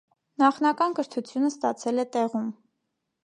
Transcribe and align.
Նախնական 0.43 0.95
կրթությունն 0.99 1.49
ստացել 1.55 2.05
է 2.05 2.05
տեղում։ 2.17 2.51